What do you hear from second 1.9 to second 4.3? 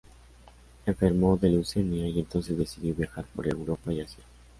y entonces decidió viajar por Europa y Asia.